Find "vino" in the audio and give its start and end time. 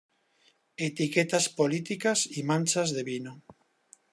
3.03-3.43